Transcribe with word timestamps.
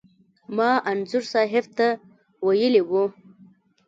ما 0.55 0.69
انځور 0.89 1.23
صاحب 1.33 1.65
ته 1.77 1.87
ویلي 2.45 2.81
و. 2.89 2.91